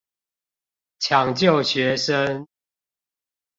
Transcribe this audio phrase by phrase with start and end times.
[0.99, 2.47] 搶救學生